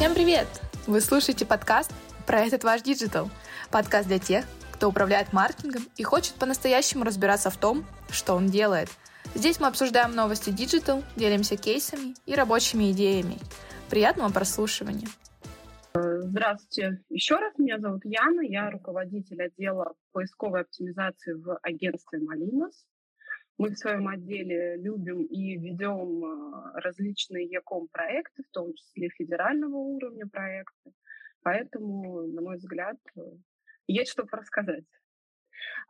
[0.00, 0.46] Всем привет!
[0.86, 1.92] Вы слушаете подкаст
[2.26, 3.28] про этот ваш digital.
[3.70, 8.88] Подкаст для тех, кто управляет маркетингом и хочет по-настоящему разбираться в том, что он делает.
[9.34, 13.36] Здесь мы обсуждаем новости digital, делимся кейсами и рабочими идеями.
[13.90, 15.06] Приятного прослушивания!
[15.92, 22.86] Здравствуйте еще раз, меня зовут Яна, я руководитель отдела поисковой оптимизации в агентстве Малинос.
[23.60, 29.76] Мы в своем отделе любим и ведем а, различные e-com проекты, в том числе федерального
[29.76, 30.94] уровня проекты.
[31.42, 32.96] Поэтому, на мой взгляд,
[33.86, 34.86] есть что рассказать.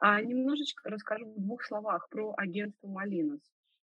[0.00, 3.40] А немножечко расскажу в двух словах про агентство Малинос.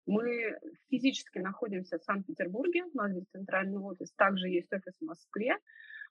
[0.05, 0.57] Мы
[0.89, 5.57] физически находимся в Санкт-Петербурге, у нас здесь центральный офис, также есть офис в Москве.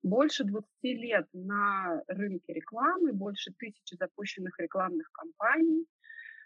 [0.03, 5.87] Больше 20 лет на рынке рекламы, больше тысячи запущенных рекламных кампаний,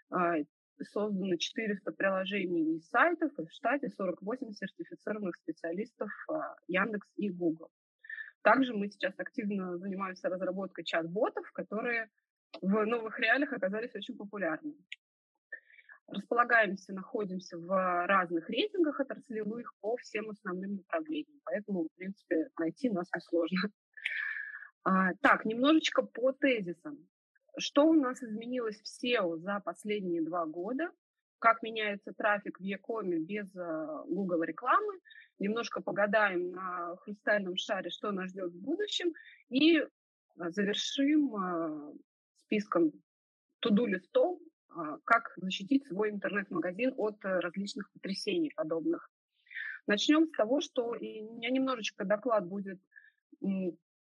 [0.09, 0.37] а,
[0.85, 7.69] создано 400 приложений и сайтов, и в штате 48 сертифицированных специалистов а, Яндекс и Google.
[8.41, 12.09] Также мы сейчас активно занимаемся разработкой чат-ботов, которые
[12.61, 14.77] в новых реалиях оказались очень популярными.
[16.07, 23.09] Располагаемся, находимся в разных рейтингах отраслевых по всем основным направлениям, поэтому, в принципе, найти нас
[23.13, 23.69] несложно.
[24.85, 27.09] А, так, немножечко по тезисам.
[27.59, 30.91] Что у нас изменилось в SEO за последние два года?
[31.39, 34.99] Как меняется трафик в Якоме без э, Google рекламы?
[35.39, 39.13] Немножко погадаем на хрустальном шаре, что нас ждет в будущем.
[39.49, 39.87] И э,
[40.49, 41.93] завершим э,
[42.35, 42.91] списком
[43.59, 44.39] туду листов,
[45.05, 49.09] как защитить свой интернет-магазин от различных потрясений подобных.
[49.87, 52.79] Начнем с того, что и у меня немножечко доклад будет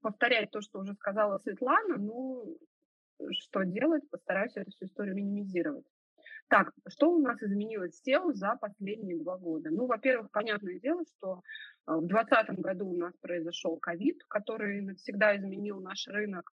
[0.01, 2.45] повторять то, что уже сказала Светлана, но
[3.31, 5.85] что делать, постараюсь эту всю историю минимизировать.
[6.47, 9.71] Так, что у нас изменилось в SEO за последние два года?
[9.71, 11.41] Ну, во-первых, понятное дело, что
[11.85, 16.51] а, в 2020 году у нас произошел ковид, который навсегда изменил наш рынок,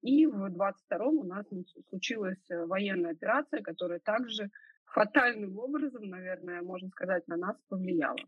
[0.00, 1.46] и в 2022 у нас
[1.88, 4.50] случилась э, военная операция, которая также
[4.86, 8.18] фатальным образом, наверное, можно сказать, на нас повлияла.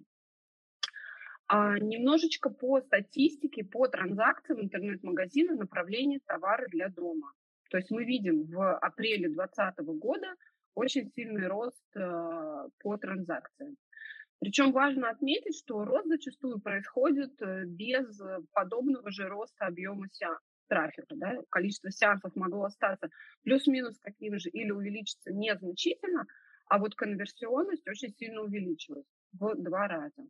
[1.47, 7.33] А немножечко по статистике, по транзакциям интернет-магазина направление товары для дома.
[7.71, 10.35] То есть мы видим в апреле 2020 года
[10.75, 13.77] очень сильный рост э, по транзакциям.
[14.41, 18.21] Причем важно отметить, что рост зачастую происходит э, без
[18.53, 21.15] подобного же роста объема сеанс, трафика.
[21.17, 21.39] Да?
[21.51, 23.09] Количество сеансов могло остаться
[23.43, 26.27] плюс-минус таким же или увеличиться незначительно,
[26.67, 30.27] а вот конверсионность очень сильно увеличилась в два раза.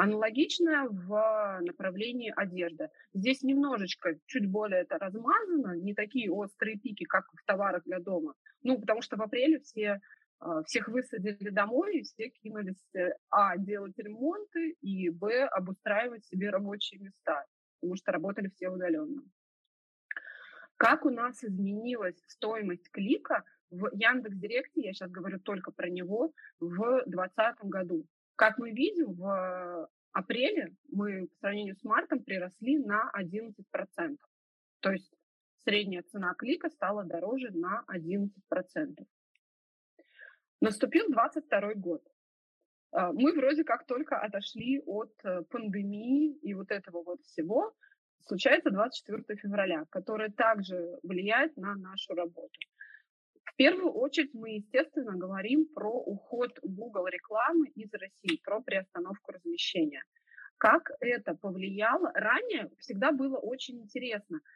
[0.00, 2.88] Аналогичное в направлении одежды.
[3.14, 8.34] Здесь немножечко, чуть более это размазано, не такие острые пики, как в товарах для дома.
[8.62, 10.00] Ну, потому что в апреле все
[10.38, 16.50] а, всех высадили домой, и все кинулись, э, а, делать ремонты, и, б, обустраивать себе
[16.50, 17.44] рабочие места,
[17.80, 19.24] потому что работали все удаленно.
[20.76, 27.02] Как у нас изменилась стоимость клика в Яндекс.Директе, я сейчас говорю только про него, в
[27.06, 28.06] 2020 году.
[28.38, 34.16] Как мы видим, в апреле мы по сравнению с мартом приросли на 11%.
[34.78, 35.12] То есть
[35.64, 38.30] средняя цена клика стала дороже на 11%.
[40.60, 42.00] Наступил 22 год.
[42.92, 47.74] А, мы вроде как только отошли от э, пандемии и вот этого вот всего.
[48.20, 52.56] Случается 24 февраля, которое также влияет на нашу работу.
[53.52, 60.02] В первую очередь мы, естественно, говорим про уход Google рекламы из России, про приостановку размещения.
[60.58, 62.10] Как это повлияло?
[62.14, 64.40] Ранее всегда было очень интересно–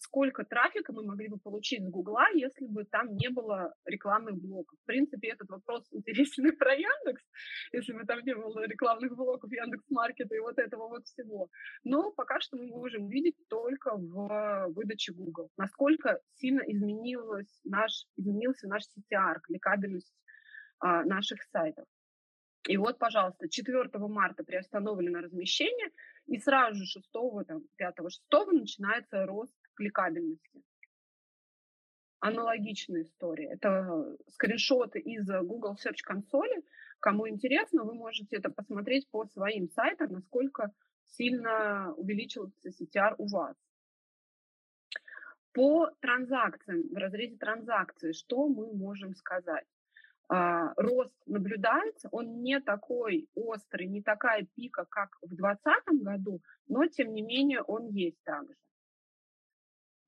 [0.00, 4.78] сколько трафика мы могли бы получить с Гугла, если бы там не было рекламных блоков.
[4.82, 7.22] В принципе, этот вопрос интересен и про Яндекс,
[7.72, 11.48] если бы там не было рекламных блоков Яндекс Маркета и вот этого вот всего.
[11.84, 18.68] Но пока что мы можем видеть только в выдаче Google, насколько сильно изменилось наш, изменился
[18.68, 20.14] наш CTR, кликабельность
[20.80, 21.86] а, наших сайтов.
[22.70, 25.90] И вот, пожалуйста, 4 марта приостановлено размещение,
[26.26, 27.10] и сразу же 6,
[27.48, 28.22] там, 5, 6
[28.52, 30.62] начинается рост кликабельности.
[32.20, 33.48] Аналогичная история.
[33.54, 36.62] Это скриншоты из Google Search консоли.
[37.00, 40.72] Кому интересно, вы можете это посмотреть по своим сайтам, насколько
[41.06, 43.56] сильно увеличился CTR у вас.
[45.52, 49.66] По транзакциям, в разрезе транзакций, что мы можем сказать?
[50.32, 56.86] А, рост наблюдается, он не такой острый, не такая пика, как в 2020 году, но
[56.86, 58.54] тем не менее он есть также.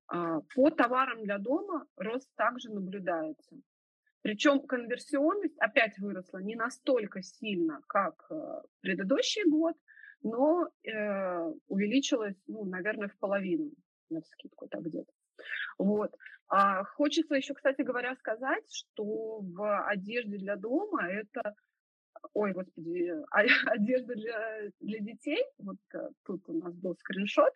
[0.07, 3.57] А, по товарам для дома рост также наблюдается.
[4.21, 9.75] Причем конверсионность опять выросла не настолько сильно, как э, предыдущий год,
[10.21, 13.71] но э, увеличилось, ну, наверное, в половину,
[14.09, 15.11] на скидку так где-то.
[15.77, 16.15] Вот.
[16.55, 21.55] А хочется еще, кстати говоря, сказать, что в одежде для дома это
[22.35, 23.11] ой, господи,
[23.65, 27.53] одежда для, для детей, вот э, тут у нас был скриншот,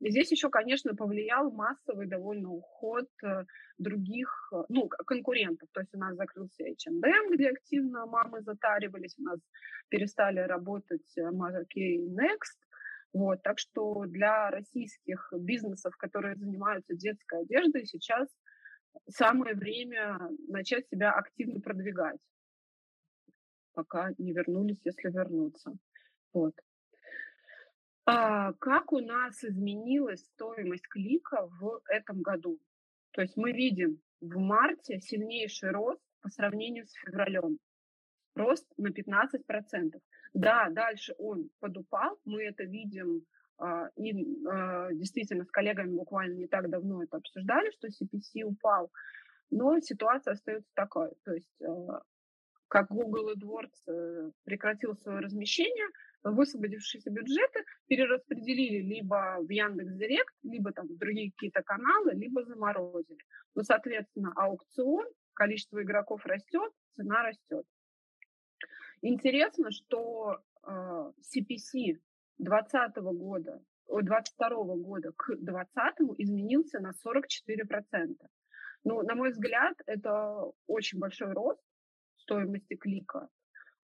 [0.00, 3.44] Здесь еще, конечно, повлиял массовый довольно уход э,
[3.78, 5.70] других, э, ну, конкурентов.
[5.72, 9.40] То есть у нас закрылся H&M, где активно мамы затаривались, у нас
[9.88, 12.63] перестали работать K Next.
[13.14, 18.28] Вот, так что для российских бизнесов, которые занимаются детской одеждой, сейчас
[19.08, 20.18] самое время
[20.48, 22.18] начать себя активно продвигать,
[23.72, 25.76] пока не вернулись, если вернуться.
[26.32, 26.54] Вот.
[28.04, 32.58] А, как у нас изменилась стоимость клика в этом году?
[33.12, 37.60] То есть мы видим в марте сильнейший рост по сравнению с февралем.
[38.34, 40.00] Рост на 15%.
[40.34, 43.24] Да, дальше он подупал, мы это видим
[43.58, 44.12] а, и
[44.46, 48.90] а, действительно с коллегами буквально не так давно это обсуждали, что CPC упал,
[49.50, 51.12] но ситуация остается такой.
[51.24, 51.62] То есть
[52.74, 55.86] как Google AdWords э, прекратил свое размещение,
[56.24, 63.20] высвободившиеся бюджеты перераспределили либо в Яндекс.Директ, либо там в другие какие-то каналы, либо заморозили.
[63.54, 67.64] Ну, соответственно, аукцион, количество игроков растет, цена растет.
[69.06, 72.00] Интересно, что э, CPC
[72.38, 78.16] 2020 года, 22 года к 2020 изменился на 44%.
[78.84, 81.60] Ну, на мой взгляд, это очень большой рост
[82.16, 83.28] стоимости клика.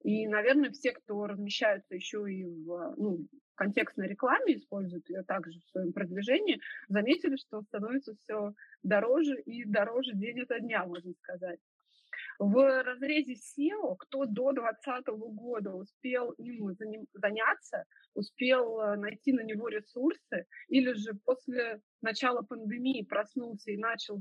[0.03, 3.19] И, наверное, все, кто размещаются еще и в ну,
[3.57, 10.15] контекстной рекламе, используют ее также в своем продвижении, заметили, что становится все дороже и дороже
[10.15, 11.61] день ото дня, можно сказать.
[12.41, 16.75] В разрезе SEO, кто до 2020 года успел им
[17.13, 17.85] заняться,
[18.15, 24.19] успел э, найти на него ресурсы, или же после начала пандемии проснулся и начал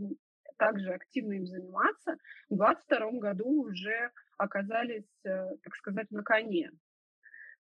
[0.57, 2.17] также активно им заниматься,
[2.49, 6.71] в 2022 году уже оказались, э, так сказать, на коне.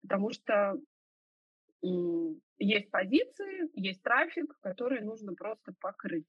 [0.01, 0.75] Потому что
[2.59, 6.27] есть позиции, есть трафик, который нужно просто покрыть.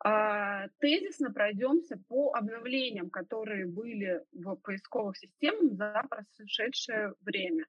[0.00, 7.64] А, тезисно пройдемся по обновлениям, которые были в поисковых системах за прошедшее время.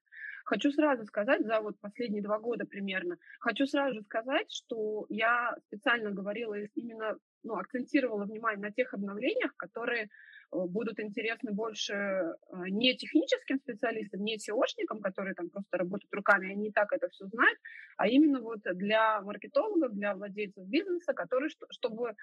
[0.45, 6.11] Хочу сразу сказать, за вот последние два года примерно, хочу сразу сказать, что я специально
[6.11, 10.09] говорила именно, ну, акцентировала внимание на тех обновлениях, которые
[10.51, 12.33] будут интересны больше э,
[12.69, 17.27] не техническим специалистам, не SEOшникам, которые там просто работают руками, они и так это все
[17.27, 17.59] знают,
[17.97, 22.15] а именно вот для маркетологов, для владельцев бизнеса, которые, чтобы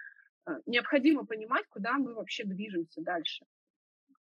[0.46, 3.44] э, необходимо понимать, куда мы вообще движемся дальше.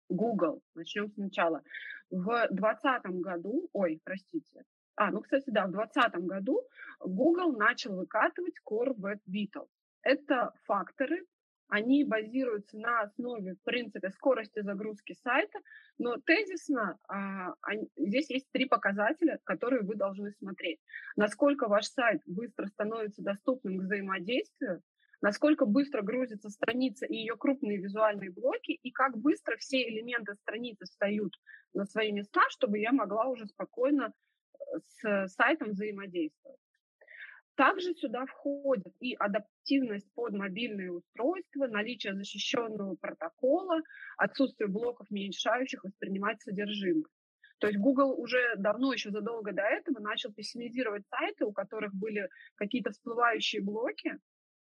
[0.09, 1.63] Google, начнем сначала.
[2.11, 4.65] В 2020 году, ой, простите,
[4.97, 6.63] а, ну, кстати, да, в 2020 году
[7.01, 9.69] Google начал выкатывать Core Web Vitals.
[10.03, 11.25] Это факторы,
[11.69, 15.59] они базируются на основе, принципе, скорости загрузки сайта,
[15.99, 20.81] но тезисно а, они, здесь есть три показателя, которые вы должны смотреть.
[21.17, 24.83] Насколько ваш сайт быстро становится доступным к взаимодействию,
[25.21, 30.85] насколько быстро грузится страница и ее крупные визуальные блоки, и как быстро все элементы страницы
[30.85, 31.35] встают
[31.73, 36.61] на свои места, чтобы я могла уже спокойно э, с сайтом взаимодействовать.
[37.57, 43.81] Также сюда входит и адаптивность под мобильные устройства, наличие защищенного протокола,
[44.17, 47.05] отсутствие блоков, мешающих воспринимать содержимое.
[47.59, 52.29] То есть Google уже давно, еще задолго до этого, начал пессимизировать сайты, у которых были
[52.57, 54.19] какие-то всплывающие блоки,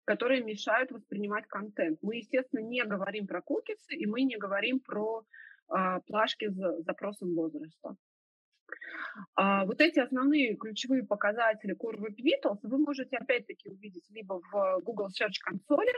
[0.05, 1.99] которые мешают воспринимать контент.
[2.01, 5.23] Мы, естественно, не говорим про кукисы, и мы не говорим про
[5.69, 7.97] э, плашки с запросом возраста.
[9.35, 14.81] А, вот эти основные ключевые показатели Core Web Vitals вы можете опять-таки увидеть либо в
[14.83, 15.93] Google Search консоли,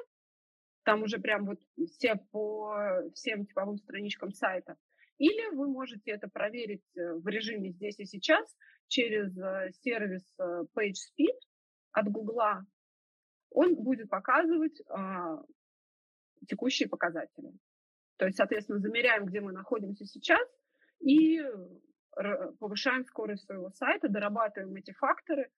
[0.85, 1.59] там уже прям вот
[1.93, 4.77] все по всем типовым страничкам сайта,
[5.19, 8.57] или вы можете это проверить э, в режиме здесь и сейчас
[8.89, 11.39] через э, сервис э, PageSpeed
[11.93, 12.41] от Google.
[13.51, 15.43] Он будет показывать а,
[16.47, 17.51] текущие показатели.
[18.17, 20.47] То есть, соответственно, замеряем, где мы находимся сейчас,
[21.01, 21.41] и
[22.59, 25.51] повышаем скорость своего сайта, дорабатываем эти факторы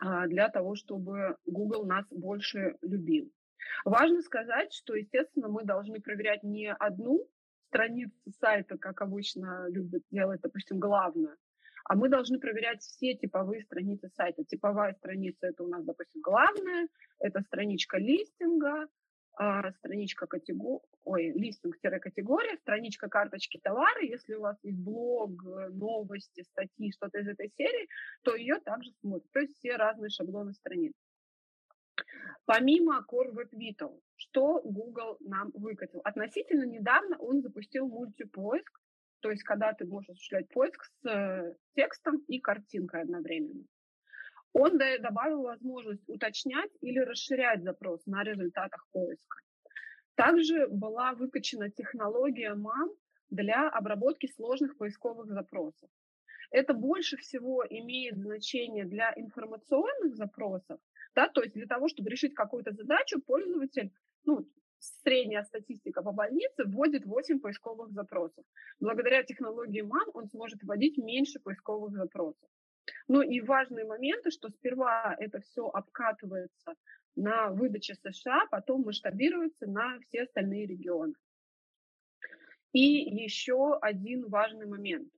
[0.00, 3.32] а, для того, чтобы Google нас больше любил.
[3.84, 7.28] Важно сказать, что, естественно, мы должны проверять не одну
[7.68, 11.36] страницу сайта, как обычно любят делать, допустим, главную,
[11.84, 14.44] а мы должны проверять все типовые страницы сайта.
[14.44, 18.86] Типовая страница– это у нас, допустим, главная, это страничка листинга,
[19.78, 24.02] страничка категории, ой, листинг-категория, страничка карточки товара.
[24.02, 25.30] Если у вас есть блог,
[25.70, 27.88] новости, статьи, что-то из этой серии,
[28.22, 29.30] то ее также смотрят.
[29.32, 30.92] То есть все разные шаблоны страниц.
[32.44, 36.00] Помимо Core Web Vital, что Google нам выкатил?
[36.04, 38.80] Относительно недавно он запустил мультипоиск,
[39.20, 43.64] то есть когда ты можешь осуществлять поиск с э, текстом и картинкой одновременно.
[44.52, 49.38] Он добавил возможность уточнять или расширять запрос на результатах поиска.
[50.14, 52.94] Также была выкачана технология MAM
[53.30, 55.90] для обработки сложных поисковых запросов.
[56.50, 60.80] Это больше всего имеет значение для информационных запросов,
[61.14, 63.92] да, то есть для того, чтобы решить какую-то задачу, пользователь,
[64.24, 68.44] ну, средняя статистика по больнице вводит 8 поисковых запросов.
[68.80, 72.48] Благодаря технологии MAM он сможет вводить меньше поисковых запросов.
[73.06, 76.74] Ну и важные моменты, что сперва это все обкатывается
[77.16, 81.14] на выдаче США, потом масштабируется на все остальные регионы.
[82.72, 85.08] И еще один важный момент.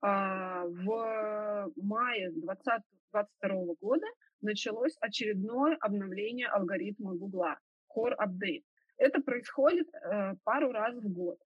[0.00, 4.06] А, в мае 2022 года
[4.40, 7.58] началось очередное обновление алгоритма Гугла,
[7.94, 8.64] Core Update.
[8.96, 11.38] Это происходит э, пару раз в год.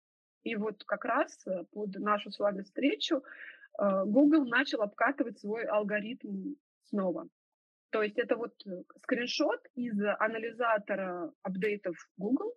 [0.42, 3.22] И вот как раз э, под нашу с вами встречу
[3.78, 7.28] Google начал обкатывать свой алгоритм снова.
[7.90, 8.70] То есть это вот э,
[9.02, 12.54] скриншот из анализатора апдейтов Google,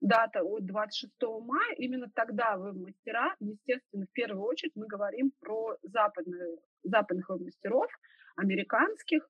[0.00, 6.58] дата от 26 мая, именно тогда веб-мастера, естественно, в первую очередь мы говорим про западные,
[6.82, 7.90] западных веб-мастеров,
[8.36, 9.28] американских,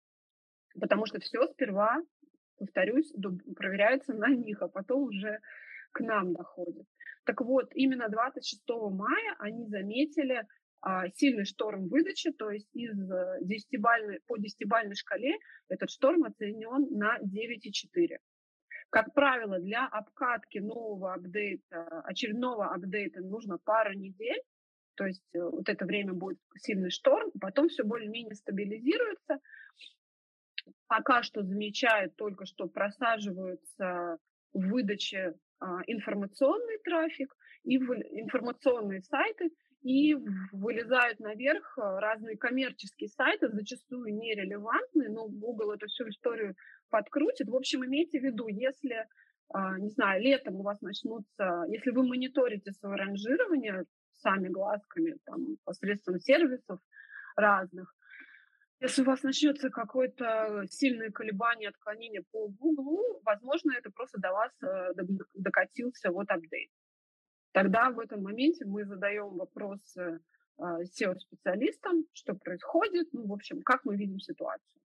[0.78, 2.02] потому что все сперва,
[2.58, 3.12] повторюсь,
[3.56, 5.38] проверяется на них, а потом уже
[5.92, 6.87] к нам доходит.
[7.25, 10.46] Так вот, именно 26 мая они заметили
[11.14, 12.97] сильный шторм выдачи, то есть из
[13.40, 13.82] 10
[14.26, 15.37] по 10-бальной шкале
[15.68, 18.18] этот шторм оценен на 9,4.
[18.90, 24.40] Как правило, для обкатки нового апдейта, очередного апдейта нужно пару недель,
[24.94, 29.38] то есть э, вот это время будет сильный шторм, потом все более-менее стабилизируется.
[30.87, 34.18] Пока что замечают только, что просаживаются
[34.52, 39.50] в выдаче а, информационный трафик и информационные сайты–
[39.82, 40.14] и
[40.52, 46.56] вылезают наверх э, разные коммерческие сайты, зачастую нерелевантные, но Google эту всю историю
[46.90, 47.49] подкрутит.
[47.49, 49.06] В общем, имейте в виду, если,
[49.52, 53.85] а, не знаю, летом у вас начнутся, если вы мониторите свое ранжирование
[54.16, 56.80] сами глазками, там, посредством сервисов
[57.37, 57.94] разных,
[58.80, 64.52] если у вас начнется какое-то сильное колебание, отклонение по Google, возможно, это просто до вас
[64.62, 64.92] э,
[65.35, 66.70] докатился вот апдейт.
[67.52, 70.20] Тогда в этом моменте мы задаем вопросы
[70.58, 74.82] SEO-специалистам, что происходит, ну, в общем, как мы видим ситуацию.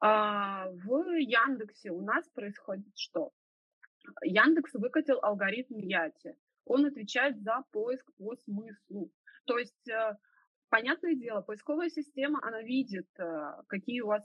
[0.00, 3.32] А в Яндексе у нас происходит что?
[4.22, 6.34] Яндекс выкатил алгоритм Яти.
[6.64, 9.10] Он отвечает за поиск по смыслу.
[9.44, 10.16] То есть, э,
[10.68, 14.24] понятное дело, поисковая система, она видит, э, какие у вас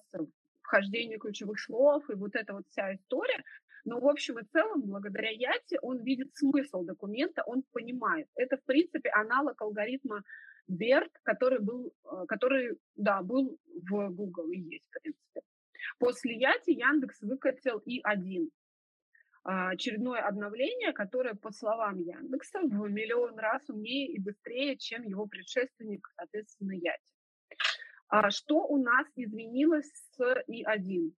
[0.62, 3.44] вхождения ключевых слов и вот эта вот вся история.
[3.86, 8.28] Но в общем и целом, благодаря Яти, он видит смысл документа, он понимает.
[8.36, 10.24] Это, в принципе, аналог алгоритма
[10.68, 15.42] BERT, который был, э, который, да, был в Google и есть, в принципе.
[16.00, 18.50] После Яти Яндекс выкатил и один
[19.44, 25.28] а, очередное обновление, которое, по словам Яндекса, в миллион раз умнее и быстрее, чем его
[25.28, 27.14] предшественник, соответственно, Яти.
[28.08, 31.12] А что у нас изменилось с И1?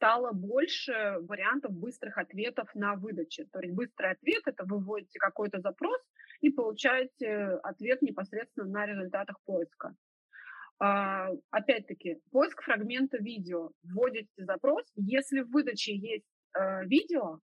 [0.00, 3.44] Стало больше вариантов быстрых ответов на выдаче.
[3.52, 6.00] То есть быстрый ответ– это вы вводите какой-то запрос
[6.40, 9.94] и получаете ответ непосредственно на результатах поиска.
[10.78, 13.72] А, опять-таки, поиск фрагмента видео.
[13.82, 14.90] Вводите запрос.
[14.96, 16.24] Если в выдаче есть
[16.58, 17.40] э, видео,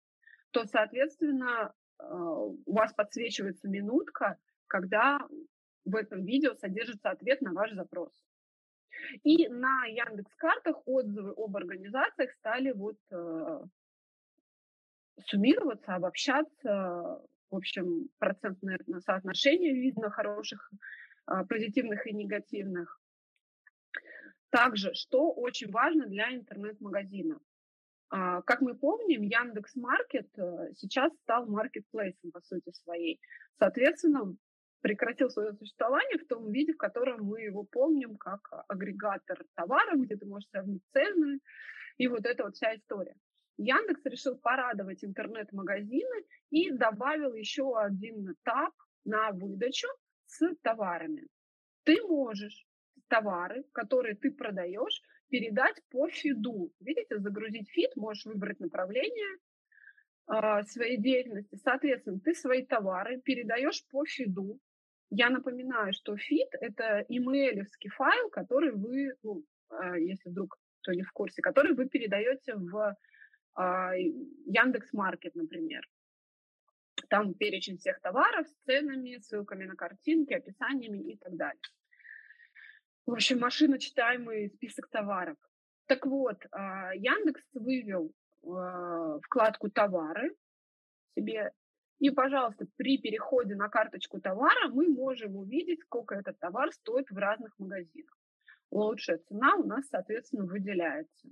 [0.52, 5.18] то, соответственно, э, у вас подсвечивается минутка, когда
[5.86, 8.12] в этом видео содержится ответ на ваш запрос.
[9.24, 13.64] И на Яндекс картах отзывы об организациях стали вот э,
[15.26, 17.22] суммироваться, обобщаться.
[17.50, 20.72] В общем, процентное соотношение видно хороших,
[21.28, 23.00] э, позитивных и негативных.
[24.50, 27.40] Также, что очень важно для интернет-магазина.
[28.12, 33.20] Э, как мы помним, Яндекс Маркет э, сейчас стал маркетплейсом по сути своей.
[33.60, 34.36] Соответственно,
[34.84, 40.18] прекратил свое существование в том виде, в котором мы его помним, как агрегатор товаров, где
[40.18, 41.40] ты можешь сравнить цены,
[41.98, 43.16] и вот эта вот вся история.
[43.58, 48.74] Яндекс решил порадовать интернет-магазины и добавил еще один этап
[49.06, 49.88] на выдачу
[50.26, 51.28] с товарами.
[51.86, 52.66] Ты можешь
[53.08, 56.74] товары, которые ты продаешь, передать по фиду.
[56.82, 59.38] Видите, загрузить фид, можешь выбрать направление
[60.28, 61.56] э, своей деятельности.
[61.64, 64.60] Соответственно, ты свои товары передаешь по фиду.
[65.16, 71.04] Я напоминаю, что фид– это имейлевский файл, который вы, ну, э, если вдруг кто не
[71.04, 72.98] в курсе, который вы передаете в
[73.56, 73.62] э,
[74.48, 75.88] Яндекс Маркет, например.
[77.10, 81.62] Там перечень всех товаров с ценами, ссылками на картинки, описаниями и так далее.
[83.06, 85.38] В общем, машина читаемый список товаров.
[85.86, 88.12] Так вот, а, Яндекс вывел
[88.48, 90.36] а, вкладку «Товары»
[91.16, 91.52] себе.
[92.00, 97.18] И, пожалуйста, при переходе на карточку товара мы можем увидеть, сколько этот товар стоит в
[97.18, 98.18] разных магазинах.
[98.72, 101.30] Лучшая цена у нас, соответственно, выделяется.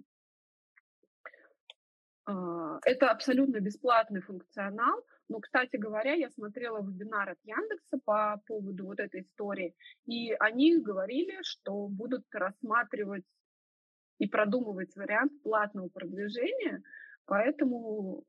[2.26, 8.86] А, это абсолютно бесплатный функционал, но, кстати говоря, я смотрела вебинар от Яндекса по поводу
[8.86, 9.76] вот этой истории,
[10.06, 13.26] и они говорили, что будут рассматривать
[14.20, 16.84] и продумывать вариант платного продвижения,
[17.26, 18.24] поэтому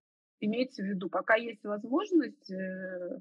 [0.45, 3.19] имейте в виду, пока есть возможность, э,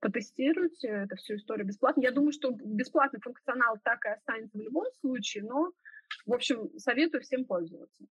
[0.00, 2.02] потестируйте эту всю историю бесплатно.
[2.02, 5.72] Я думаю, что бесплатный функционал так и останется в любом случае, но,
[6.26, 8.04] в общем, советую всем пользоваться.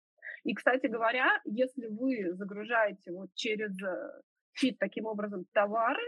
[0.44, 4.22] И, кстати говоря, если вы загружаете вот через э,
[4.54, 6.04] фит таким образом товары,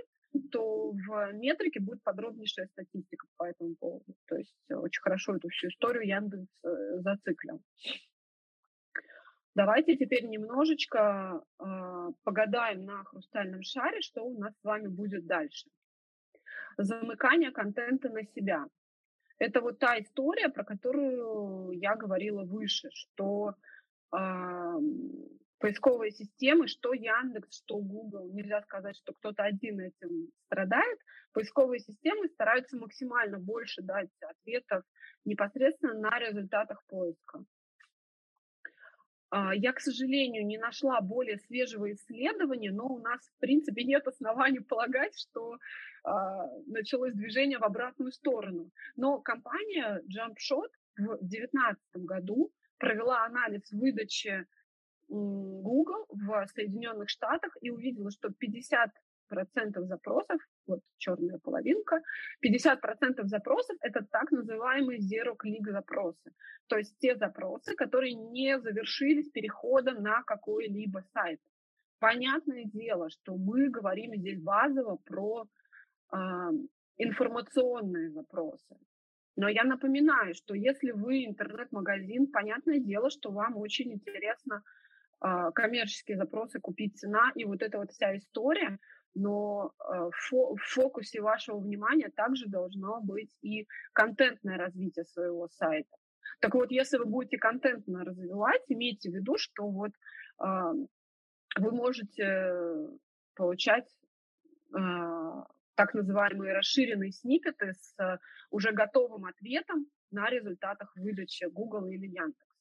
[0.51, 4.06] то в метрике будет подробнейшая статистика по этому поводу.
[4.27, 7.62] То есть очень хорошо эту всю историю Яндекс э, зациклил.
[9.58, 11.64] Давайте теперь немножечко э,
[12.24, 15.68] погадаем на хрустальном шаре, что у нас с вами будет дальше.
[16.78, 18.68] Замыкание контента на себя.
[19.40, 23.56] Это вот та история, про которую я говорила выше, что
[25.58, 31.00] поисковые системы, что Яндекс, что Google, нельзя сказать, что кто-то один этим страдает.
[31.34, 34.84] Поисковые системы стараются максимально больше дать ответов
[35.26, 37.44] непосредственно на результатах поиска.
[39.29, 44.07] А, я, к сожалению, не нашла более свежего исследования, но у нас, в принципе, нет
[44.07, 45.57] оснований полагать, что
[46.03, 48.71] а, началось движение в обратную сторону.
[48.95, 54.45] Но компания JumpShot в 2019 году провела анализ выдачи
[55.10, 59.07] Google в Соединенных Штатах и увидела, что 50 процентов
[59.88, 62.02] запросов, вот черная половинка,
[62.40, 66.32] 50 процентов запросов– это так называемые zero-click запросы.
[66.68, 71.40] То есть те запросы, которые не завершились переходом на какой-либо сайт.
[72.00, 75.48] Понятное дело, что мы говорим здесь базово про
[76.13, 76.18] э,
[76.98, 78.78] информационные запросы.
[79.36, 84.63] Но я напоминаю, что если вы интернет-магазин, понятное дело, что вам очень интересно
[85.22, 88.78] э, коммерческие запросы, купить цена и вот эта вот вся история–
[89.17, 95.95] но э, в фокусе вашего внимания также должно быть и контентное развитие своего сайта.
[96.39, 99.91] Так вот, если вы будете контентно развивать, имейте в виду, что вот
[100.38, 100.71] а,
[101.58, 102.53] вы можете
[103.34, 103.89] получать
[104.73, 108.19] а, так называемые расширенные сниппеты с
[108.51, 112.56] уже готовым ответом на результатах выдачи Google или Яндекс.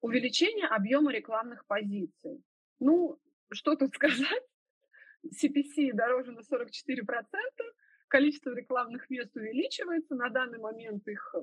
[0.00, 2.42] Увеличение объема рекламных позиций.
[2.80, 3.20] Ну,
[3.52, 4.42] что тут сказать?
[5.30, 7.24] CPC дороже на 44%,
[8.08, 11.34] количество рекламных мест увеличивается, на данный момент их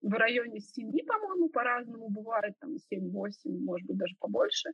[0.00, 4.70] в районе 7, по-моему, по-разному бывает, там 7-8, может быть, даже побольше.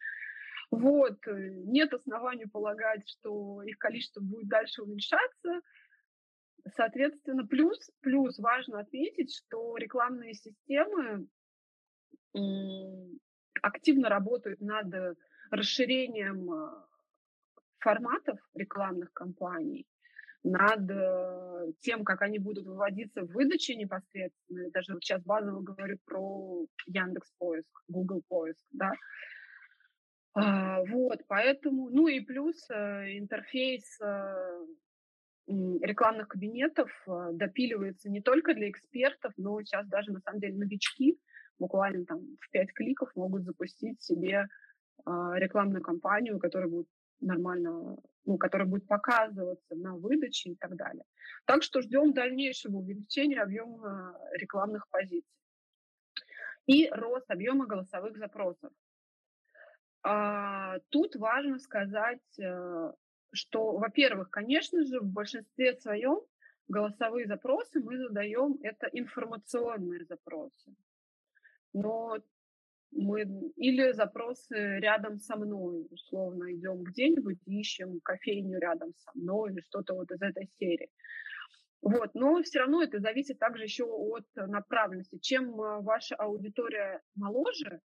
[0.70, 5.60] Вот, э, нет оснований полагать, что их количество будет дальше уменьшаться.
[6.76, 11.26] Соответственно, плюс, плюс важно отметить, что рекламные системы
[13.62, 15.16] активно работают над
[15.50, 16.88] расширением а,
[17.84, 19.86] форматов рекламных кампаний,
[20.42, 24.70] над э, тем, как они будут выводиться в выдаче непосредственно.
[24.70, 28.92] Даже вот сейчас базово говорю про Яндекс Поиск, Google Поиск, да.
[30.34, 34.66] А, вот, поэтому, ну и плюс э, интерфейс э,
[35.46, 36.90] рекламных кабинетов
[37.32, 41.18] допиливается не только для экспертов, но сейчас даже на самом деле новички
[41.58, 44.48] буквально там в пять кликов могут запустить себе
[45.06, 46.88] рекламную кампанию, которая будет
[47.20, 51.04] нормально, ну, который будет показываться на выдаче и так далее.
[51.44, 55.28] Так что ждем дальнейшего увеличения объема рекламных позиций.
[56.66, 58.72] И рост объема голосовых запросов.
[60.02, 62.92] А, тут важно сказать, э,
[63.32, 66.20] что, во-первых, конечно же, в большинстве своем
[66.68, 70.74] голосовые запросы мы задаем это информационные запросы.
[71.72, 72.18] Но
[72.94, 73.22] мы
[73.56, 79.94] или запросы рядом со мной, условно, идем где-нибудь, ищем кофейню рядом со мной или что-то
[79.94, 80.90] вот из этой серии.
[81.82, 85.18] Вот, но все равно это зависит также еще от направленности.
[85.18, 87.80] Чем а, ваша аудитория моложе,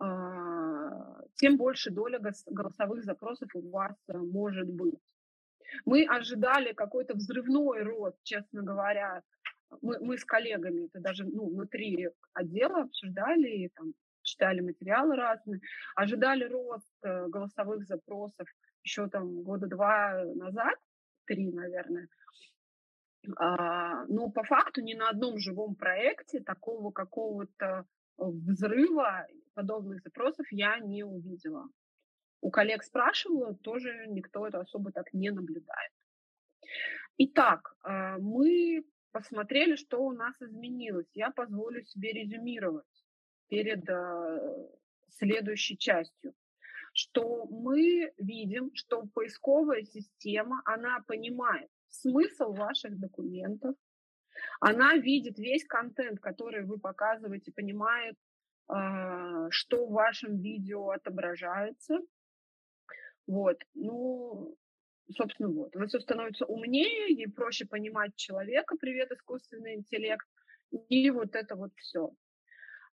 [0.00, 4.98] а, тем больше доля голосовых запросов у вас э, может быть.
[5.84, 9.22] Мы ожидали какой-то взрывной рост, честно говоря.
[9.82, 15.60] Мы, мы с коллегами это даже ну, внутри отдела обсуждали, и, там, читали материалы разные,
[15.94, 18.48] ожидали рост э, голосовых запросов
[18.82, 20.74] еще там года два назад,
[21.26, 22.08] три, наверное.
[23.36, 27.84] А, но по факту ни на одном живом проекте такого какого-то
[28.16, 31.68] взрыва подобных запросов я не увидела.
[32.40, 35.92] У коллег спрашивала, тоже никто это особо так не наблюдает.
[37.18, 41.08] Итак, а, мы посмотрели, что у нас изменилось.
[41.14, 42.86] Я позволю себе резюмировать
[43.48, 44.38] перед а,
[45.10, 46.34] следующей частью
[46.98, 53.76] что мы видим, что поисковая система, она понимает смысл ваших документов,
[54.60, 58.16] она видит весь контент, который вы показываете, понимает,
[58.66, 62.00] а, что в вашем видео отображается.
[63.28, 64.56] Вот, ну,
[65.16, 65.74] собственно, вот.
[65.74, 68.76] Вы все становится умнее и проще понимать человека.
[68.80, 70.26] Привет, искусственный интеллект.
[70.88, 72.12] И вот это вот все.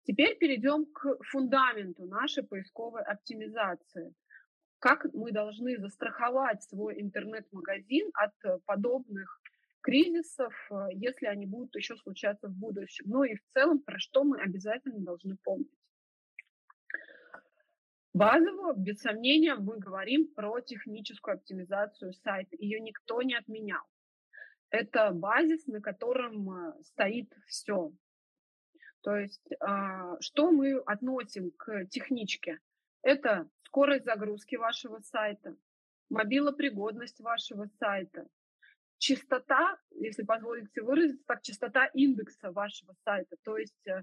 [0.04, 4.12] Теперь перейдем к фундаменту нашей поисковой оптимизации.
[4.78, 9.40] Как мы должны застраховать свой интернет-магазин от э, подобных
[9.80, 13.04] кризисов, э, если они будут еще случаться в будущем.
[13.08, 15.70] Ну и в целом, про что мы обязательно должны помнить.
[18.14, 22.56] Базово, без сомнения, мы говорим про техническую оптимизацию сайта.
[22.56, 23.82] Ее никто не отменял.
[24.68, 27.92] Это базис, на котором э, стоит все.
[29.02, 32.60] То есть, а, что мы относим к техничке?
[33.02, 35.56] Это скорость загрузки вашего сайта,
[36.08, 38.26] мобилопригодность вашего сайта,
[38.98, 44.02] частота, если позволите выразиться так, частота индекса вашего сайта, то есть э,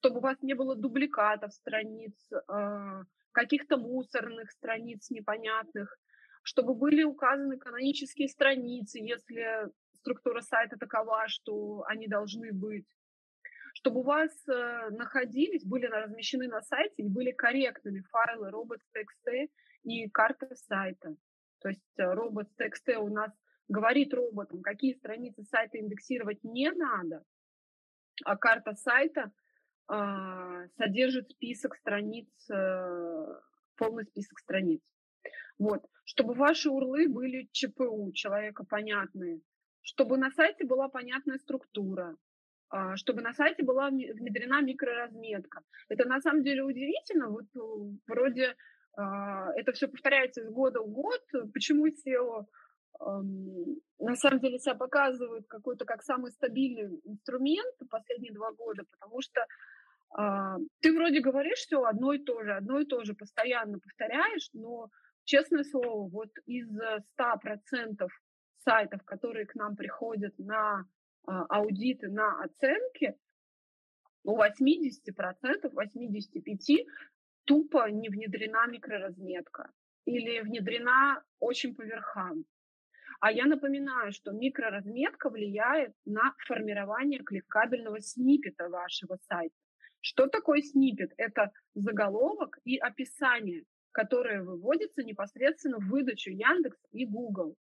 [0.00, 2.14] чтобы у вас не было дубликатов страниц,
[2.48, 3.02] а,
[3.34, 5.98] каких-то мусорных страниц непонятных,
[6.42, 12.86] чтобы были указаны канонические страницы, если структура сайта такова, что они должны быть,
[13.74, 19.48] чтобы у вас э, находились, были размещены на сайте и были корректными файлы robots.txt
[19.82, 21.16] и карта сайта.
[21.60, 23.32] То есть э, robots.txt у нас
[23.68, 27.24] говорит роботам, какие страницы сайта индексировать не надо,
[28.24, 29.43] а карта сайта э,
[29.86, 33.26] содержит список страниц, э,
[33.76, 34.80] полный список страниц.
[35.58, 35.84] Вот.
[36.04, 39.40] Чтобы ваши урлы были ЧПУ, человека понятные,
[39.82, 42.16] чтобы на сайте была понятная структура,
[42.70, 45.60] а, чтобы на сайте была внедрена микроразметка.
[45.88, 47.28] Это на самом деле удивительно.
[47.28, 48.56] Вот э, вроде
[48.96, 51.22] а, это все повторяется из года в год.
[51.52, 52.46] Почему SEO
[53.98, 59.40] на самом деле себя показывает какой-то как самый стабильный инструмент последние два года, потому что
[59.40, 59.46] а,
[60.16, 64.88] ты вроде говоришь все одно и то же, одно и то же постоянно повторяешь, но,
[65.24, 66.68] честное слово, вот из
[67.18, 68.06] 100%
[68.58, 70.86] сайтов, которые к нам приходят на
[71.26, 73.16] а, аудиты на оценки,
[74.24, 74.48] у 80%,
[75.64, 76.86] 85%
[77.44, 79.70] тупо не внедрена микроразметка
[80.06, 82.44] или внедрена очень по верхам.
[83.20, 89.54] А я напоминаю, что микроразметка влияет на формирование кликабельного снипета вашего сайта.
[90.06, 91.14] Что такое снипет?
[91.16, 97.56] Это заголовок и описание, которые выводятся непосредственно в выдачу Яндекс и Google.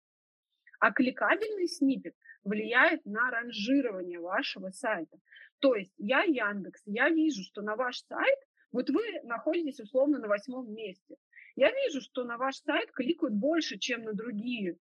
[0.79, 5.19] А кликабельный снипет влияет на ранжирование вашего сайта.
[5.59, 8.39] То есть я Яндекс, я вижу, что на ваш сайт,
[8.73, 11.17] вот вы находитесь условно на восьмом месте.
[11.57, 14.79] Я вижу, что на ваш сайт кликают больше, чем на другие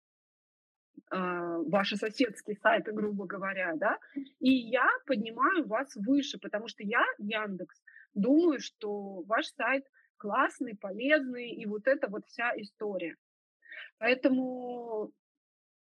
[1.10, 3.98] ваши соседские сайты, грубо говоря, да,
[4.40, 7.80] и я поднимаю вас выше, потому что я, Яндекс,
[8.14, 9.84] думаю, что ваш сайт
[10.16, 13.16] классный, полезный, и вот это вот вся история.
[13.98, 15.12] Поэтому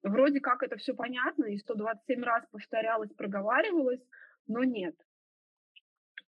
[0.04, 4.02] Вроде как это все понятно, и 127 раз повторялось, проговаривалось,
[4.48, 4.96] но нет.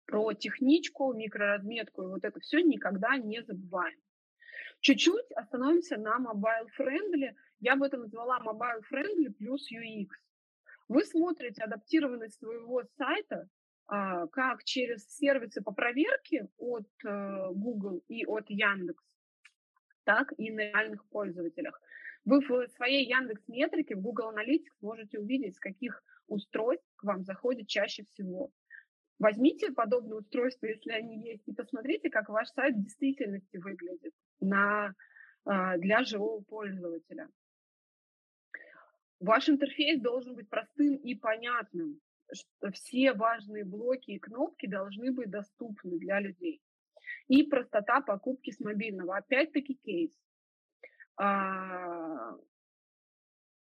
[0.06, 3.98] Про техничку, микроразметку и вот это все никогда не забываем.
[4.82, 7.34] Чуть-чуть остановимся на mobile friendly.
[7.62, 10.10] Я бы это назвала mobile friendly плюс UX.
[10.88, 13.48] Вы смотрите адаптированность своего сайта
[13.88, 19.04] а, как через сервисы по проверке от э, Google и от Яндекс,
[20.06, 21.80] так и на реальных пользователях.
[22.26, 27.24] Вы в своей Яндекс Метрике, в Google Analytics можете увидеть, с каких устройств к вам
[27.24, 28.52] заходит чаще всего.
[29.20, 34.96] Возьмите подобные устройства, если они есть, и посмотрите, как ваш сайт в действительности выглядит на,
[35.46, 37.30] а, для живого пользователя.
[39.22, 42.02] Ваш интерфейс должен быть простым и понятным.
[42.74, 46.60] Все важные блоки и кнопки должны быть доступны для людей.
[47.28, 49.18] И простота покупки с мобильного.
[49.18, 50.12] Опять-таки кейс.
[51.18, 52.36] А,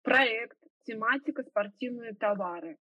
[0.02, 2.80] проект, тематика, спортивные товары.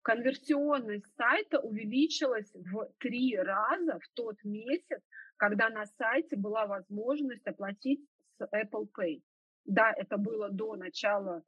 [0.00, 5.02] Конверсионность сайта увеличилась в три раза в тот месяц,
[5.36, 8.00] когда на сайте была возможность оплатить
[8.38, 9.20] с Apple Pay.
[9.66, 11.44] Да, это было до начала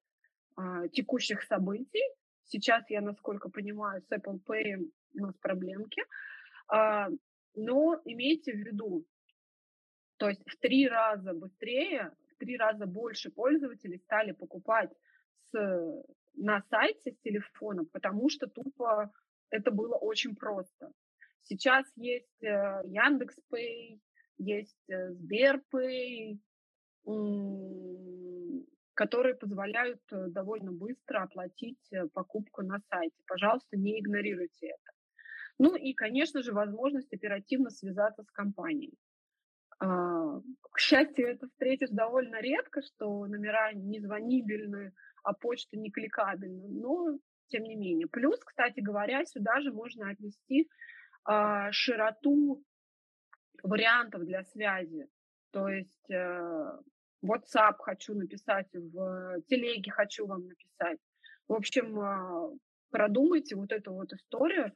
[0.60, 2.04] а, текущих событий.
[2.44, 6.02] Сейчас я, насколько понимаю, с Apple Pay у нас проблемки.
[6.68, 7.08] А,
[7.54, 9.06] но имейте в виду,
[10.18, 14.90] то есть в три раза быстрее, в три раза больше пользователей стали покупать
[15.50, 19.10] с, на сайте с телефоном, потому что тупо
[19.50, 20.92] это было очень просто.
[21.42, 24.00] Сейчас есть э, Яндекс.Пэй,
[24.36, 26.38] есть э, Сберпэй,
[29.00, 33.16] которые позволяют э, довольно быстро оплатить покупку на сайте.
[33.26, 34.92] Пожалуйста, не игнорируйте это.
[35.58, 38.92] Ну и, конечно же, возможность оперативно связаться с компанией.
[39.78, 40.40] А,
[40.72, 47.18] к счастью, это встретишь довольно редко, что номера не звонибельны, а почта не кликабельна, но
[47.48, 48.06] тем не менее.
[48.06, 50.68] Плюс, кстати говоря, сюда же можно отнести
[51.24, 52.62] а, широту
[53.62, 55.08] вариантов для связи.
[55.52, 56.78] То есть э,
[57.24, 60.98] WhatsApp хочу написать, в телеге хочу вам написать.
[61.48, 62.56] В общем, э,
[62.90, 64.72] продумайте вот эту вот историю,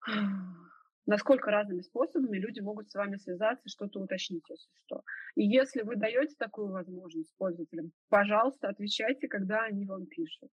[1.06, 5.02] насколько разными способами люди могут с вами связаться, что-то уточнить, если что.
[5.34, 10.50] И если вы даете такую возможность пользователям, пожалуйста, отвечайте, когда они вам пишут.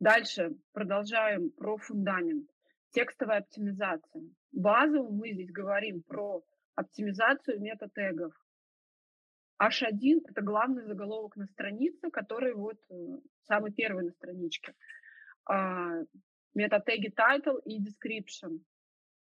[0.00, 2.50] Дальше продолжаем про фундамент.
[2.90, 4.22] Текстовая оптимизация.
[4.50, 6.42] Базово мы здесь говорим про
[6.74, 8.34] оптимизацию метатегов.
[9.60, 12.94] H1– это главный заголовок на странице, который вот э,
[13.42, 14.74] самый первый на страничке.
[15.44, 16.00] А,
[16.54, 18.60] метатеги title и description.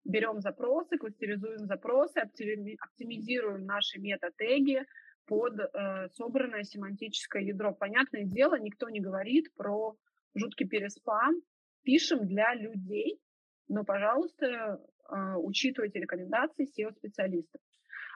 [0.04, 4.84] Берем запросы, кластеризуем запросы, оптимизируем наши метатеги
[5.26, 7.74] под э, собранное семантическое ядро.
[7.74, 9.96] Понятное дело, никто не говорит про
[10.34, 11.34] жуткий переспам.
[11.82, 13.20] Пишем для людей,
[13.68, 14.46] но, пожалуйста,
[15.10, 17.60] э, учитывайте рекомендации SEO-специалистов.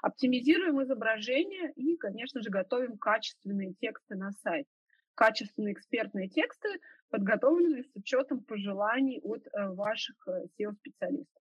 [0.02, 4.66] Оптимизируем изображение и, конечно же, готовим качественные тексты на сайт.
[5.14, 11.42] Качественные экспертные тексты подготовлены с учетом пожеланий от э, ваших э, SEO-специалистов.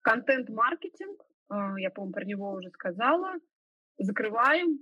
[0.00, 3.34] Контент-маркетинг, э, я, по-моему, про него уже сказала.
[3.98, 4.80] Закрываем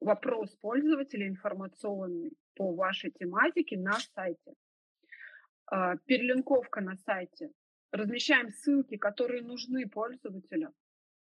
[0.00, 4.52] вопрос пользователя информационный по вашей тематике на сайте.
[6.04, 7.50] Перелинковка на сайте.
[7.96, 10.74] Размещаем ссылки, которые нужны пользователю,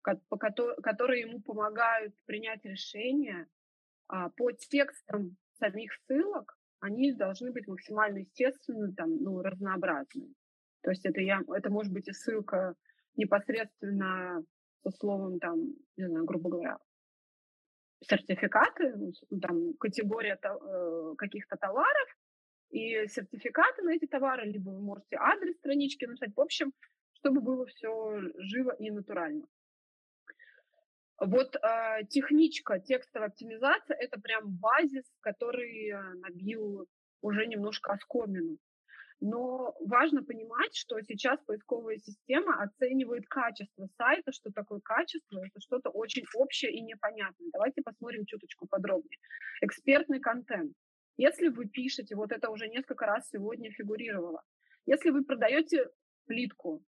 [0.02, 3.48] которые ему помогают принять решение
[4.08, 10.34] а, по текстам самих ссылок, они должны быть максимально естественны, там, ну, разнообразные.
[10.82, 12.74] То есть это, я, это может быть и ссылка
[13.16, 14.44] непосредственно
[14.82, 15.60] со словом, там,
[15.96, 16.78] не знаю, грубо говоря,
[18.02, 22.17] сертификаты, ну, там, категория э, каких-то товаров,
[22.70, 26.36] и сертификаты на эти товары, либо вы можете адрес странички написать.
[26.36, 26.74] В общем,
[27.14, 29.48] чтобы было все живо и натурально.
[31.20, 36.88] Вот э, техничка текстовой оптимизации– это прям базис, который э, набил
[37.22, 38.58] уже немножко оскомину.
[39.20, 44.32] Но важно понимать, что сейчас поисковая система оценивает качество сайта.
[44.32, 45.40] Что такое качество?
[45.40, 47.50] Это что-то очень общее и непонятное.
[47.52, 49.18] Давайте посмотрим чуточку подробнее.
[49.62, 50.74] Экспертный контент.
[51.18, 54.44] Если вы пишете, вот это уже несколько раз сегодня фигурировало,
[54.86, 55.90] если вы продаете
[56.26, 56.84] плитку,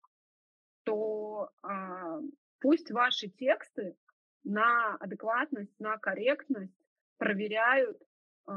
[0.83, 2.19] то а,
[2.59, 3.95] пусть ваши тексты
[4.43, 6.77] на адекватность, на корректность
[7.17, 8.01] проверяют
[8.47, 8.51] э,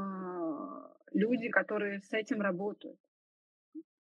[1.11, 2.99] люди, которые с этим работают,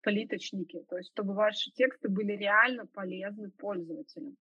[0.02, 4.38] плиточники, то есть чтобы ваши тексты были реально полезны пользователям.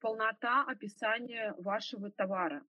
[0.00, 2.64] Полнота описания вашего товара,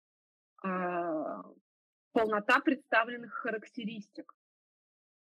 [2.13, 4.35] полнота представленных характеристик.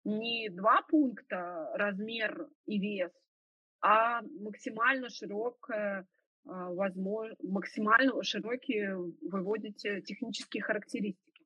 [0.03, 3.11] Не два пункта, размер и вес,
[3.81, 6.07] а максимально широкое,
[6.45, 11.45] а, возможно, максимально широкие выводите технические характеристики.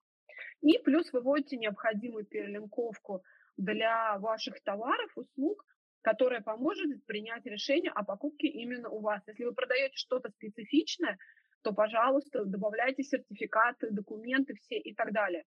[0.61, 3.23] И плюс выводите необходимую перелинковку
[3.57, 5.65] для ваших товаров, услуг,
[6.01, 9.21] которая поможет принять решение о покупке именно у вас.
[9.27, 11.17] Если вы продаете что-то специфичное,
[11.65, 15.45] то, пожалуйста, добавляйте сертификаты, документы все и так далее.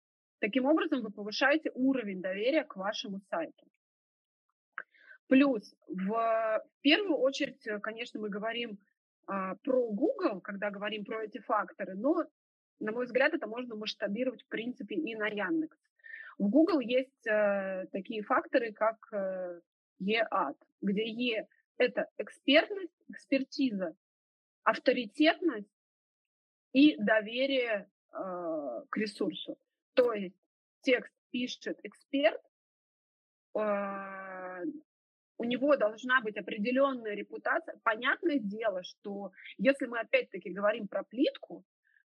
[0.40, 3.64] Таким образом, вы повышаете уровень доверия к вашему сайту.
[5.28, 8.76] Плюс в, первую очередь, э, конечно, мы говорим
[9.28, 12.24] а, про Google, когда говорим про эти факторы, но,
[12.80, 15.78] на мой взгляд, это можно масштабировать, в принципе, и на Яндекс.
[16.38, 19.60] В Google есть э, такие факторы, как э,
[20.02, 21.46] EAT, где E–
[21.78, 23.94] это экспертность, экспертиза,
[24.64, 25.79] авторитетность
[26.72, 29.56] и доверие э, к ресурсу.
[29.94, 30.36] То есть
[30.82, 32.40] текст пишет эксперт,
[33.58, 34.64] э,
[35.38, 37.80] у него должна быть определенная репутация.
[37.82, 41.64] Понятное дело, что если мы опять-таки говорим про плитку,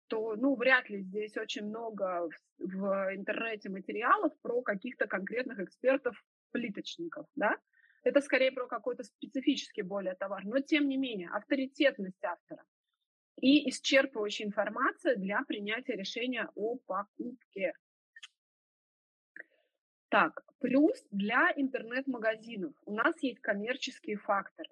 [0.08, 7.26] то, ну, вряд ли здесь очень много в, в интернете материалов про каких-то конкретных экспертов-плиточников,
[7.36, 7.58] да?
[8.04, 10.43] Это скорее про какой-то специфический более товар.
[10.43, 12.65] Но, тем не менее, авторитетность автора
[13.41, 17.73] и исчерпывающая информация для принятия решения о покупке.
[20.10, 24.69] Так, плюс для интернет-магазинов у нас есть коммерческие факторы.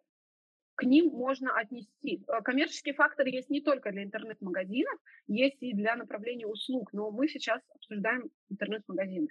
[0.75, 2.23] К ним можно отнести.
[2.27, 7.27] Э, коммерческие факторы есть не только для интернет-магазинов, есть и для направления услуг, но мы
[7.27, 9.27] сейчас обсуждаем интернет-магазины.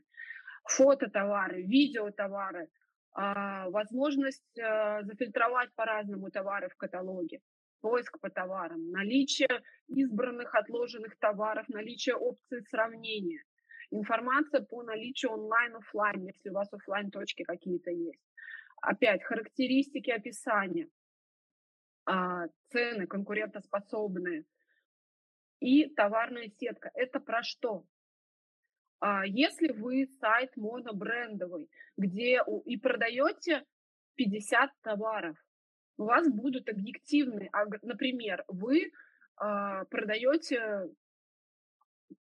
[0.65, 2.69] Фототовары, видеотовары,
[3.13, 7.41] а, возможность э, зафильтровать по-разному товары в каталоге,
[7.81, 13.43] поиск по товарам, наличие избранных отложенных товаров, наличие опции сравнения–
[13.91, 18.23] Информация по наличию онлайн-офлайн, если у вас офлайн точки какие-то есть.
[18.83, 20.89] Опять характеристики описания,
[22.05, 24.45] а, цены конкурентоспособные
[25.61, 26.91] и товарная сетка.
[26.95, 27.87] Это про что?
[29.01, 33.65] А, если вы сайт монобрендовый, где и продаете
[34.17, 35.37] 50 товаров,
[35.99, 37.51] у вас будут объективные,
[37.83, 38.93] например, вы
[39.37, 40.89] а, продаете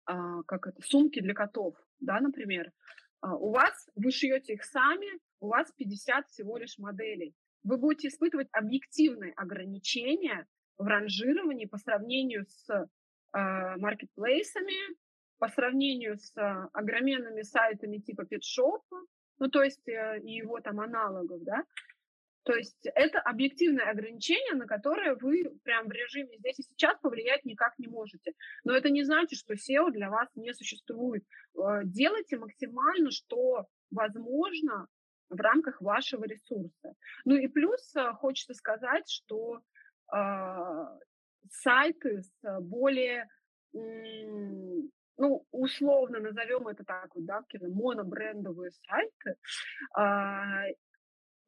[0.04, 2.72] а, как это, сумки для котов, да, например,
[3.20, 5.08] а, у вас, вы шьете их сами,
[5.40, 7.34] у вас 50 всего лишь моделей.
[7.62, 12.68] Вы будете испытывать объективные ограничения в ранжировании по сравнению с
[13.32, 14.96] а, маркетплейсами,
[15.38, 16.32] по сравнению с
[16.72, 18.82] огроменными сайтами типа PetShop,
[19.38, 21.62] ну, то есть э, и его там аналогов, да,
[22.48, 27.44] то есть это объективное ограничение, на которое вы прям в режиме здесь и сейчас повлиять
[27.44, 28.32] никак не можете.
[28.64, 31.24] Но это не значит, что SEO для вас не существует.
[31.58, 34.87] Э, делайте максимально, что возможно
[35.28, 36.94] в рамках вашего ресурса.
[37.26, 39.61] Ну и плюс э, хочется сказать, что
[40.11, 40.87] э,
[41.50, 43.28] сайты с более
[43.74, 49.37] ну, условно назовем это так вот, да, монобрендовые сайты,
[49.92, 50.62] а,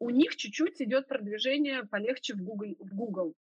[0.01, 3.35] у них чуть-чуть идет продвижение полегче в Google, в Google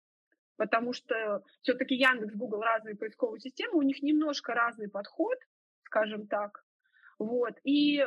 [0.60, 5.38] потому что все-таки Яндекс, Google разные поисковые системы, у них немножко разный подход,
[5.86, 6.66] скажем так,
[7.18, 8.06] вот, и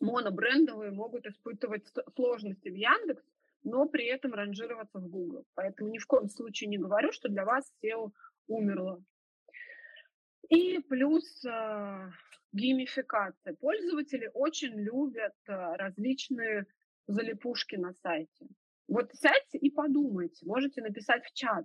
[0.00, 3.22] монобрендовые могут испытывать сложности в Яндекс,
[3.62, 5.44] но при этом ранжироваться в Google.
[5.54, 8.10] Поэтому ни в коем случае не говорю, что для вас SEO
[8.46, 9.04] умерло.
[10.48, 12.10] И плюс э,
[12.52, 13.54] геймификация.
[13.54, 16.66] Пользователи очень любят э, различные
[17.06, 18.48] залипушки на сайте.
[18.88, 21.64] Вот сядьте и подумайте, можете написать в чат,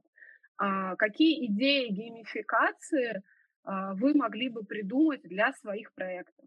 [0.57, 3.23] а, какие идеи геймификации
[3.63, 6.45] а, вы могли бы придумать для своих проектов.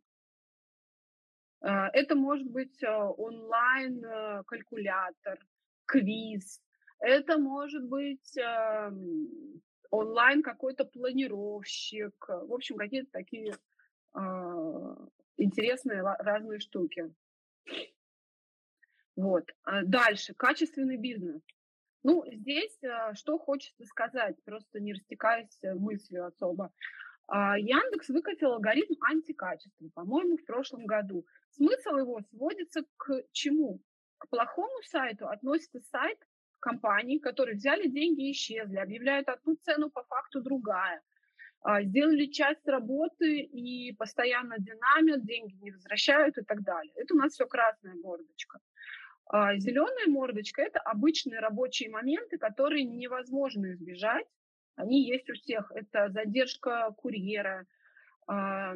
[1.61, 5.39] А, это может быть онлайн-калькулятор,
[5.87, 6.61] квиз,
[6.99, 8.37] это может быть
[9.91, 13.55] онлайн какой-то планировщик, в общем, какие-то такие
[15.37, 17.13] интересные разные штуки.
[19.17, 19.45] Вот.
[19.65, 20.35] А дальше.
[20.35, 21.41] Качественный бизнес.
[22.03, 26.71] Ну, здесь а, что хочется сказать, просто не растекаясь э, мыслью особо.
[27.27, 31.25] А, Яндекс выкатил алгоритм антикачества, по-моему, в прошлом году.
[31.51, 33.81] Смысл его сводится к чему?
[34.19, 36.19] К плохому сайту относится сайт
[36.61, 41.03] компаний, которые взяли деньги и исчезли, объявляют одну цену, по факту другая.
[41.83, 46.93] Сделали часть работы и постоянно динамят, деньги не возвращают и так далее.
[46.97, 48.61] Это у нас все красная мордочка.
[49.27, 54.27] А зеленая мордочка– это обычные рабочие моменты, которые невозможно избежать.
[54.77, 55.73] Они есть у всех.
[55.75, 57.67] Это задержка курьера,
[58.27, 58.75] а,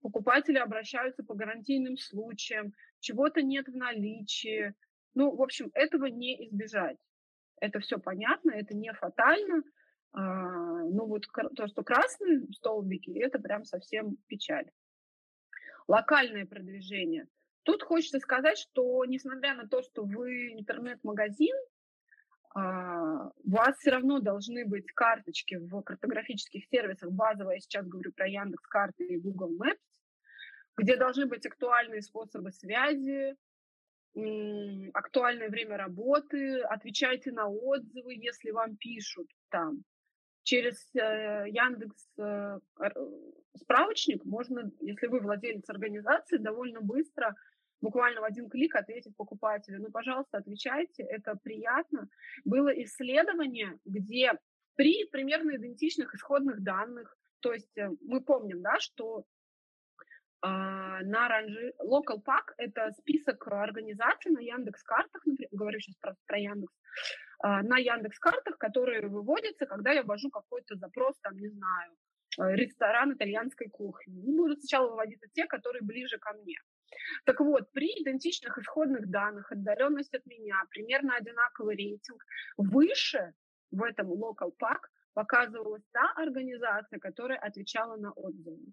[0.00, 4.74] покупатели обращаются по гарантийным случаям, чего-то нет в наличии.
[5.14, 6.98] Ну, в общем, этого не избежать.
[7.60, 9.62] Это все понятно, это не фатально.
[10.12, 11.26] А, ну, вот
[11.56, 14.70] то, что красные столбики, это прям совсем печаль.
[15.88, 17.26] Локальное продвижение–
[17.64, 21.54] Тут хочется сказать, что несмотря на то, что вы интернет-магазин,
[22.54, 28.12] а, у вас все равно должны быть карточки в картографических сервисах, базовая, я сейчас говорю
[28.12, 29.78] про Яндекс карты и Google Maps,
[30.76, 33.36] где должны быть актуальные способы связи,
[34.92, 39.84] актуальное время работы, отвечайте на отзывы, если вам пишут там.
[40.42, 42.58] Через э, Яндекс э,
[43.56, 47.34] справочник можно, если вы владелец организации, довольно быстро,
[47.82, 49.80] буквально в один клик ответить покупателю.
[49.80, 52.08] Ну, пожалуйста, отвечайте, это приятно.
[52.44, 54.32] Было исследование, где
[54.76, 59.26] при примерно идентичных исходных данных, то есть э, мы помним, да, что
[60.40, 61.72] а, на ранжи...
[61.80, 66.74] Local Pack— это список организаций на Яндекс-картах, например, говорю сейчас про, про Яндекс,
[67.38, 71.92] а, на Яндекс-картах, которые выводятся, когда я ввожу какой-то запрос, там, не знаю,
[72.38, 74.20] э, ресторан итальянской кухни.
[74.20, 76.56] И будут сначала выводиться те, которые ближе ко мне.
[77.24, 82.24] Так вот, при идентичных исходных данных, отдаленность от меня, примерно одинаковый рейтинг,
[82.56, 83.32] выше
[83.70, 84.80] в этом Local Pack
[85.14, 88.72] показывалась та организация, которая отвечала на отзывы.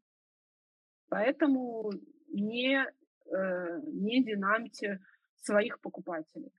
[1.10, 1.92] Поэтому
[2.28, 2.86] не,
[3.26, 5.00] э, не динамьте
[5.42, 6.52] своих покупателей.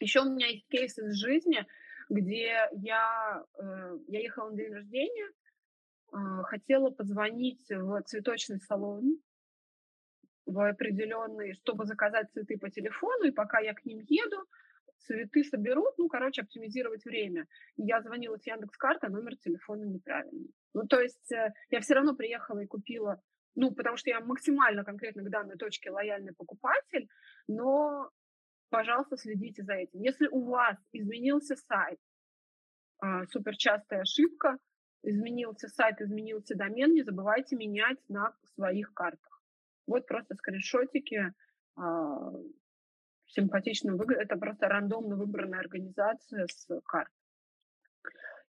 [0.00, 1.66] Еще у меня есть кейс из жизни,
[2.08, 5.28] где я, э, я ехала на день рождения,
[6.12, 9.20] э, хотела позвонить в цветочный салон,
[10.46, 14.44] в определенный, чтобы заказать цветы по телефону, и пока я к ним еду,
[14.98, 17.46] цветы соберут, ну, короче, оптимизировать время.
[17.76, 20.50] Я звонила с Яндекс.Карты, а номер телефона неправильный.
[20.74, 21.30] Ну, то есть
[21.70, 23.20] я все равно приехала и купила
[23.56, 27.08] ну, потому что я максимально конкретно к данной точке лояльный покупатель,
[27.48, 28.10] но,
[28.68, 30.00] пожалуйста, следите за этим.
[30.02, 31.98] Если у вас изменился сайт,
[32.98, 34.58] а, супер частая ошибка,
[35.02, 39.35] изменился сайт, изменился домен, не забывайте менять на своих картах.
[39.86, 41.32] Вот просто скриншотики,
[41.76, 42.32] а,
[43.26, 47.12] симпатично выглядит, это просто рандомно выбранная организация с карт.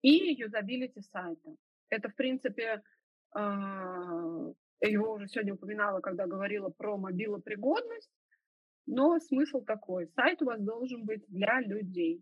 [0.02, 1.56] И юзабилити сайта.
[1.90, 2.82] Это, в принципе,
[3.34, 8.12] а, его уже сегодня упоминала, когда говорила про мобилопригодность.
[8.86, 10.08] Но смысл такой.
[10.08, 12.22] Сайт у вас должен быть для людей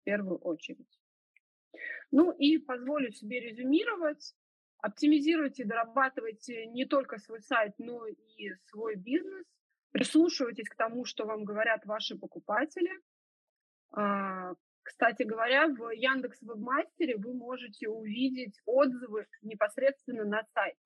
[0.00, 0.98] в первую очередь.
[2.10, 4.34] Ну и позволю себе резюмировать.
[4.82, 9.44] Оптимизируйте, дорабатывайте не только свой сайт, но и свой бизнес.
[9.92, 12.90] Прислушивайтесь к тому, что вам говорят ваши покупатели.
[13.92, 20.76] А, кстати говоря, в Яндекс Вебмастере вы можете увидеть отзывы непосредственно на сайт.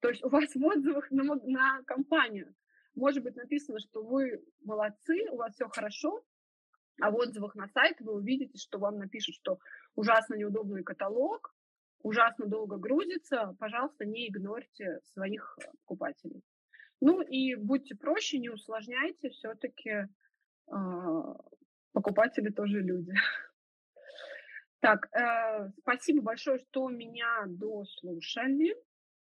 [0.00, 2.54] То есть у вас в отзывах на, на компанию
[2.94, 6.22] может быть написано, что вы молодцы, у вас все хорошо,
[7.00, 9.58] а в отзывах на сайт вы увидите, что вам напишут, что
[9.94, 11.54] ужасно неудобный каталог,
[12.06, 16.42] ужасно долго грузится, пожалуйста, не игнорьте своих покупателей.
[17.00, 20.06] Ну и будьте проще, не усложняйте, все-таки э,
[21.92, 23.12] покупатели тоже люди.
[24.80, 28.76] Так, э, спасибо большое, что меня дослушали.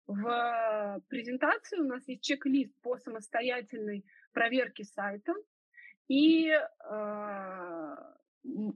[0.06, 5.32] В презентации у нас есть чек-лист по самостоятельной проверке сайта.
[6.08, 7.96] И э,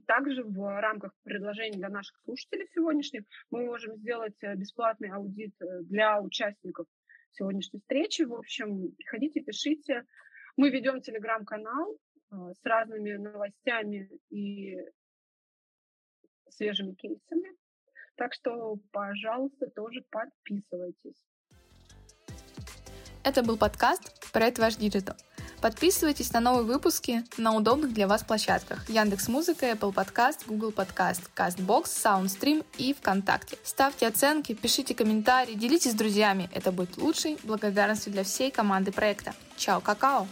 [0.07, 5.81] также в рамках предложений для наших слушателей сегодняшних мы можем сделать э, бесплатный аудит э,
[5.83, 6.87] для участников
[7.31, 8.23] сегодняшней встречи.
[8.23, 10.05] В общем, приходите, пишите.
[10.57, 11.95] Мы ведем телеграм-канал
[12.31, 14.77] э, с разными новостями и
[16.49, 17.55] свежими кейсами.
[18.15, 21.23] Так что, пожалуйста, тоже подписывайтесь.
[23.23, 25.15] Это был подкаст «Проект Ваш Digital».
[25.61, 31.21] Подписывайтесь на новые выпуски на удобных для вас площадках Яндекс Музыка, Apple Podcast, Google Podcast,
[31.35, 33.57] CastBox, SoundStream и ВКонтакте.
[33.63, 36.49] Ставьте оценки, пишите комментарии, делитесь с друзьями.
[36.53, 39.33] Это будет лучшей благодарностью для всей команды проекта.
[39.57, 40.27] Чао, какао!